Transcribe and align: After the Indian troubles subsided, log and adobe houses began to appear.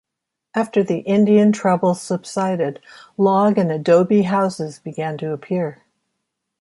After 0.55 0.81
the 0.81 1.01
Indian 1.01 1.51
troubles 1.51 2.01
subsided, 2.01 2.79
log 3.19 3.59
and 3.59 3.71
adobe 3.71 4.23
houses 4.23 4.79
began 4.79 5.15
to 5.19 5.31
appear. 5.31 5.83